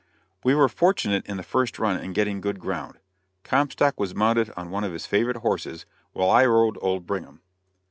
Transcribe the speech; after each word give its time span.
We 0.43 0.55
were 0.55 0.67
fortunate 0.67 1.27
in 1.27 1.37
the 1.37 1.43
first 1.43 1.77
run 1.77 1.95
in 1.99 2.13
getting 2.13 2.41
good 2.41 2.59
ground. 2.59 2.97
Comstock 3.43 3.99
was 3.99 4.15
mounted 4.15 4.51
on 4.57 4.71
one 4.71 4.83
of 4.83 4.93
his 4.93 5.05
favorite 5.05 5.37
horses, 5.37 5.85
while 6.11 6.31
I 6.31 6.43
rode 6.43 6.79
old 6.81 7.05
Brigham. 7.05 7.41